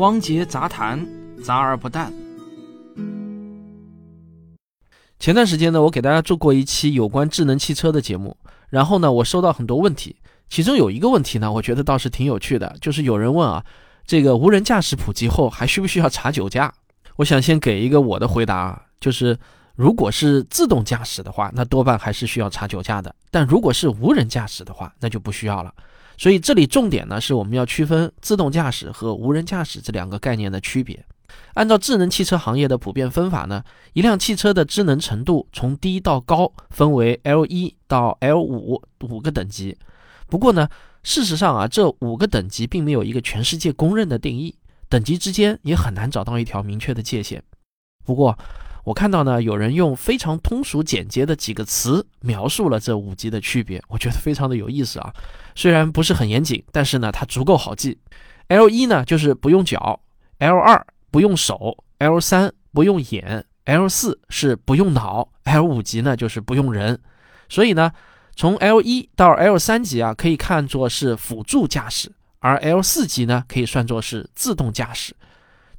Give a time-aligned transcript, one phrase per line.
[0.00, 1.06] 汪杰杂谈，
[1.44, 2.10] 杂而不淡。
[5.18, 8.34] 前段时间呢，我给大家做过一期有关智能汽车的节目，
[8.70, 10.16] 然后呢，我收到很多问题，
[10.48, 13.62] 其中有一个问题呢，我觉得倒是挺有趣的，就是有人问啊，
[14.06, 16.72] 这个无人驾驶普及后还需不需要查酒驾？
[17.16, 19.38] 我想先给一个我的回答啊，就是
[19.76, 25.70] 如果是自动驾驶的话，那多半还是需要查酒驾的；但如果是无人驾驶的话，那就不需要了。
[26.20, 31.02] 所以这里重点呢是我们要区分自动驾驶和无人驾驶这两个概念的区别。
[31.54, 33.64] 按照智能汽车行业的普遍分法呢，
[33.94, 39.74] 一辆汽车的智能程度从低到高分为 L 一到 L 五五个等级。
[40.26, 40.68] 不过呢，
[41.02, 44.54] 事实上啊，这五个等级并没有一个全世界公认的定义，
[44.90, 47.42] 等级之间也很难找到一条明确的界限。
[48.04, 48.38] 不过，
[48.90, 55.14] 我看到呢，有人用非常通俗简洁的几个词描述了这五级的区别，我觉得非常的有意思啊。
[55.54, 57.96] 虽然不是很严谨，但是呢，它足够好记。
[58.48, 60.00] L 一呢就是不用脚
[60.38, 66.98] ，L 二不用手，L 三不用眼，L 四是不用脑，L 五级呢就是不用人。
[67.48, 67.92] 所以呢，
[68.34, 75.14] 从 L 一到 L 三级啊，可以看作是辅助驾驶，而 L 四级呢，可以算作是自动驾驶。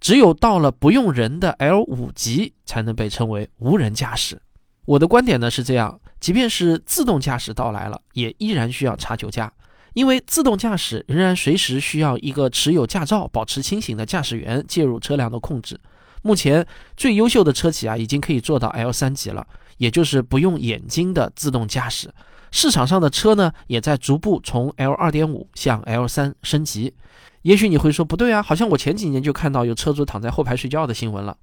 [0.01, 4.41] 只有到了不用人的 L 五级，才能被称为无人驾驶。
[4.85, 9.53] 我的观点呢是这样：即便是自动驾驶到来了，也依然需要查酒驾，
[9.93, 15.79] 因为自动驾驶仍然随时需要一个持有驾照、保持清醒的驾驶员介入车辆的控制。
[16.23, 16.65] 目前
[16.97, 19.45] 最优秀的车企啊，已经可以做到 L 三级了，
[19.77, 22.11] 也就是不用眼睛的自动驾驶。
[22.49, 26.95] 市场上的车呢，也在逐步从 L 二点五向 L 三升级。
[27.43, 31.35] 也许你会说不对啊，好像我前几年就看到有车主躺在后排睡觉的新闻了。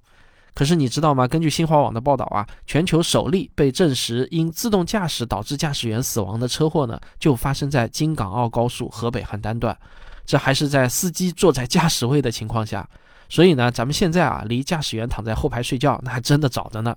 [0.55, 1.27] 可是你知道吗？
[1.27, 9.77] 根据新华网的报道啊，全球首例被证实因自动驾驶导致驾驶员死亡的车祸呢，就发生在京港澳高速河北邯郸段，
[10.25, 12.89] 这还是在司机坐在驾驶位的情况下。
[13.29, 16.95] 所以呢，咱们现在啊，离驾驶员躺在后排睡觉那还真的早着呢。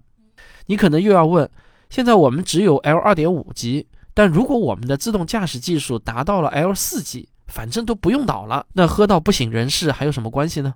[0.66, 1.48] 你可能又要问，
[1.90, 7.28] 现在我们只有 L 二点五级，但如果我们的自动驾驶技术达到了 L 四级？
[7.52, 10.74] 反正都不用脑了，那喝到不省人事还有什么关系呢？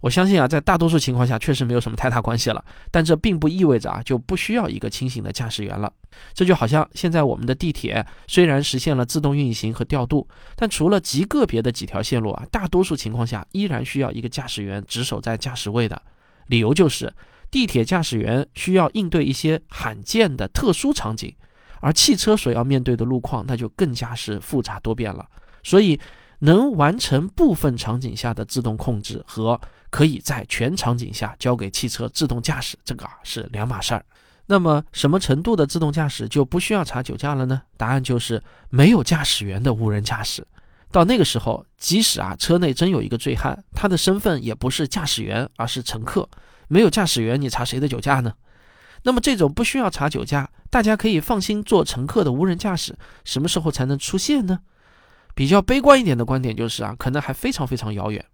[0.00, 2.64] 我相信啊，在大多数情况下确实没有什么太大关系了。
[2.90, 5.92] 但这并不意味着啊就不需要一个清醒的驾驶员了。
[6.32, 16.00] 这就好像现在我们的地铁虽然实现了自动运行和调度，但除了极个别的几条线路啊，大多数情况下依然需要一个驾驶员值守在驾驶位的。
[16.46, 17.12] 理由就是
[17.50, 21.32] 地铁驾驶员需要应对一些罕见的特殊场景，
[21.80, 25.24] 而汽车所要面对的路况那就更加是复杂多变了。
[25.62, 25.98] 所以，
[26.40, 34.04] 能完成部分场景下的自动控制和可以在全场景下交给汽车自动驾驶，这个啊是两码事儿。
[34.46, 37.62] 那么，什么程度的自动驾驶就不需要查酒驾了呢？
[37.76, 40.46] 答案就是没有驾驶员的无人驾驶。
[40.90, 46.28] 到那个时候，即使啊车内真有一个醉汉，他的身份也不是驾驶员，而是乘客。
[46.68, 48.34] 没有驾驶员，你查谁的酒驾呢？
[49.04, 54.58] 那么，这种不需要查酒驾，大家可以放心做乘客的无人驾驶，什么时候才能出现呢？
[55.34, 58.24] 比较悲观一点的观点就是啊，可能还非常非常遥远。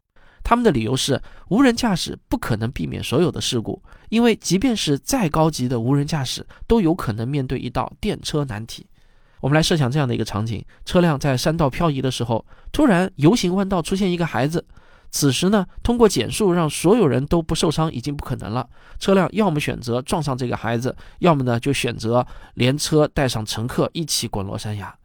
[0.45, 8.87] 他们的理由是，无人驾驶不可能避免所有的事故，因为即便是再高级的无人驾驶，都有可能面对一道电车难题。
[9.41, 14.65] 我们来设想这样的一个场景：车辆在山道漂移的时候，突然 U 型弯道出现一个孩子，
[15.11, 18.69] 此时呢，通过减速让所有人都不受伤已经不可能了。
[18.99, 24.97] 车辆要么选择撞上这个孩子，要么呢就选择连车带上乘客一起滚落山崖。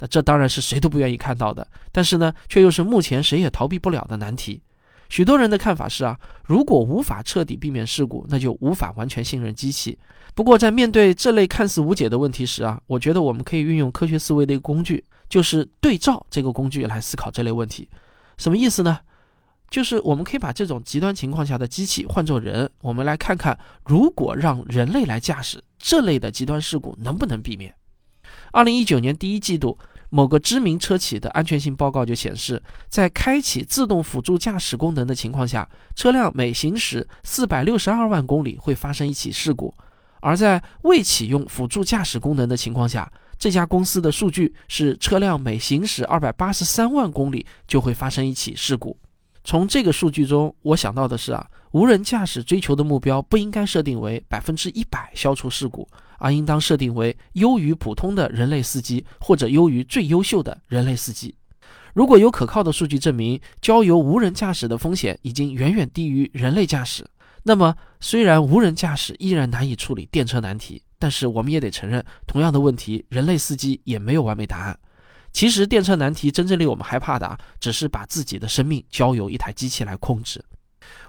[0.00, 4.62] 那这当然是谁都不愿意看到的，但是呢，却又是目前谁也逃避不了的难题。
[5.10, 9.98] 许多人的看法是啊，如果无法彻底避免事故，那就无法完全信任机器。
[10.34, 17.88] 不过，在面对这类看似无解的问题时啊，我觉得我们可以运用科学思维的一个工具，就是对照这个工具来思考这类问题。
[18.38, 19.00] 什么意思呢？
[19.68, 27.74] 就是我们可以把这种极端情况下的机器换作人，我们来看看，如果让人类来驾驶这类的极端事故，能不能避免？
[28.52, 29.78] 二零一九年第一季度。
[30.12, 39.72] 某个知名车企的安全性报告就显示，在开启自动辅助驾驶功能的情况下，车辆每行驶四百六十二万公里会发生一起事故；
[40.18, 43.08] 而在未启用辅助驾驶功能的情况下，
[43.38, 48.98] 这家公司的数据是车辆每行驶二百八十三万公里就会发生一起事故。
[49.44, 55.86] 从这个数据中，我想到的是啊，无人驾驶追求的目标不应该设定为百分之一百消除事故。
[56.20, 61.34] 而应当设定为优于普通的人类司机，或者优于最优秀的人类司机。
[61.92, 67.04] 如果有可靠的数据证明交由无人驾驶的风险已经远远低于人类驾驶，
[67.42, 74.78] 那么虽然无人驾驶依然难以处理电车难题，但是我们也得承认，同样的问题，人类司机也没有完美答案。
[75.32, 80.44] 其实电车难题真正令我们害怕的啊，只是把自己的生命交由一台机器来控制。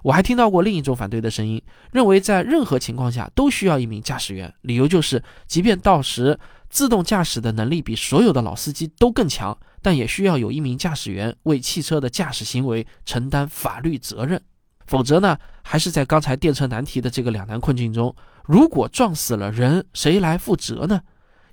[0.04, 6.40] 我还听到过另一种反对的声音，认为在任何情况下都需要一名驾驶员，理由就是，即便到时
[6.70, 14.42] 自动驾驶的能力比所有的老司机都更强，但也需要有一名驾驶员为汽车的驾驶行为承担法律责任。
[14.88, 18.14] 否则呢，还是在刚才电车难题的这个两难困境中，
[18.46, 21.02] 如果撞死了人，谁来负责呢？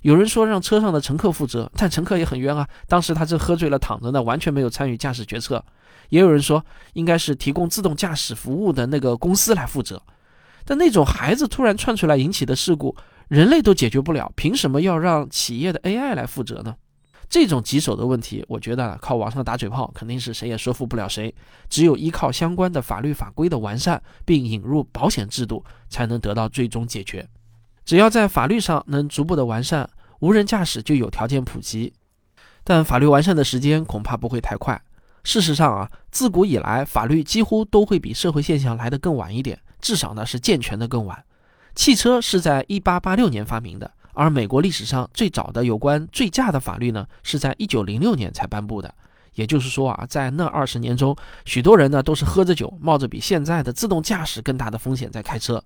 [0.01, 5.63] 有人说让车上的乘客负责，但乘客也很冤啊，当时他正喝醉了躺着呢，完全没有参与驾驶决策。
[6.09, 10.01] 也有人说，应该是提供自动驾驶服务的那个公司来负责。
[10.65, 12.95] 但那种孩子突然窜出来引起的事故，
[13.27, 16.75] 人类都解决不了，凭什么要让企业的 AI 来负责呢？
[17.29, 21.33] 这种棘手的问题，我觉得靠网上打嘴炮肯定是谁也说服不了谁。
[21.69, 27.27] 只有依靠相关的法律法规的完善，并引入保险制度，才能得到最终解决。
[27.89, 29.89] 只要在法律上能逐步的完善，
[30.19, 31.91] 无人驾驶就有条件普及。
[32.63, 34.79] 但法律完善的时间恐怕不会太快。
[35.23, 41.23] 事实上啊，自古以来，法律几乎都会比社会现象来得更晚一点，至少呢是健全的更晚。
[41.73, 43.91] 汽车是在1886年发明的。
[44.13, 48.93] 而美国历史上最早的有关醉驾的法律呢，是在一九零六年才颁布的。
[49.33, 55.63] 也就是说啊，在那二十年中，许多人呢都是喝着酒，冒着比现在的自动驾驶更大的风险在开车。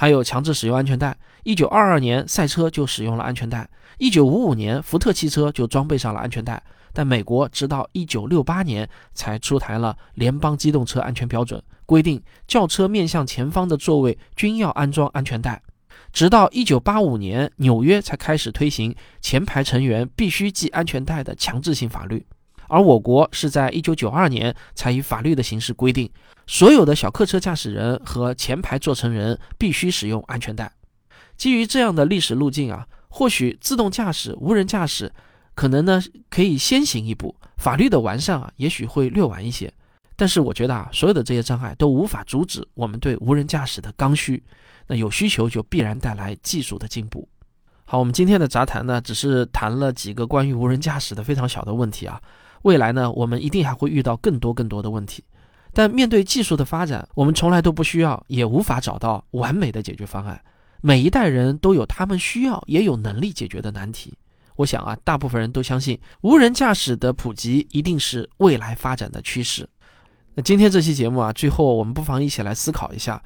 [0.00, 3.68] 还有强制使用安全带，一九二二年赛车就使用了安全带，
[3.98, 6.62] 一九五五年福特汽车就装备上了安全带。
[6.92, 15.60] 但美国直到一九六八年才出台了联邦机动车安全标准，规定轿车面向前方的座位均要安装安全带。
[16.12, 22.24] 直到一九八五年，纽约才开始推行前排成员必须系安全带的强制性法律，
[22.68, 26.08] 而我国是在一九九二年才以法律的形式规定，
[26.46, 30.72] 所有的小客车驾驶人和前排坐乘人必须使用安全带。
[31.36, 35.12] 基于这样的历史路径啊，或许自动驾驶、无人驾驶
[35.54, 39.72] 可能呢可以先行一步，法律的完善啊也许会略晚一些。
[40.16, 44.42] 但是我觉得啊，所有的这些障碍都无法阻止我们对无人驾驶的刚需。
[44.88, 47.28] 那有需求就必然带来技术的进步。
[47.84, 52.20] 好，我们今天的杂谈呢，只是谈了几个关于无人驾驶的非常小的问题啊。
[52.62, 55.24] 未来呢，我们一定还会遇到更多更多的问题。
[55.72, 60.40] 但面对技术的发展，我们从来都不需要，也无法找到完美的解决方案。
[60.80, 64.14] 每一代人都有他们需要也有能力解决的难题。
[64.56, 69.68] 我想啊，大部分人都相信无人驾驶的普及一定是未来发展的趋势。
[70.34, 73.22] 那今天这期节目啊，最后我们不妨一起来思考一下。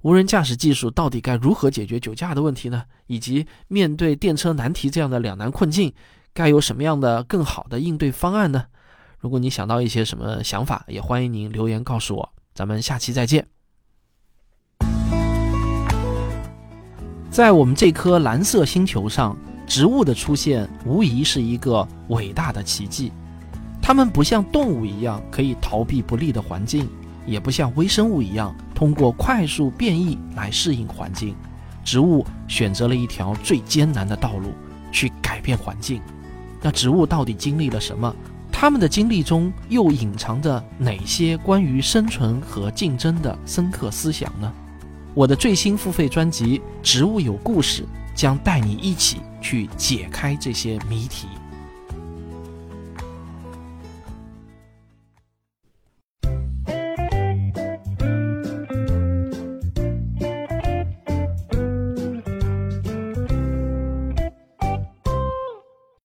[0.00, 2.82] 无人驾驶技术到底该如何解决酒驾的问题呢？
[3.06, 5.92] 以及面对电车难题这样的两难困境，
[6.34, 8.64] 该有什么样的更好的应对方案呢？
[9.18, 12.32] 如果你想到一些什么想法，也欢迎您留言告诉我。
[12.54, 13.46] 咱们下期再见。
[17.30, 19.36] 在我们这颗蓝色星球上，
[19.66, 23.12] 植物的出现无疑是一个伟大的奇迹。
[23.80, 26.88] 它们不像动物一样可以逃避不利的环境。
[27.24, 31.36] 也不像微生物一样通过快速变异来适应环境，
[31.84, 34.52] 植物选择了一条最艰难的道路
[34.90, 36.02] 去改变环境。
[36.62, 38.14] 那植物到底经历了什么？
[38.50, 44.52] 它们的经历中又隐藏着哪些关于生存和竞争的深刻思想呢？
[45.14, 47.82] 我的最新付费专辑《植物有故事》
[48.14, 51.26] 将带你一起去解开这些谜题。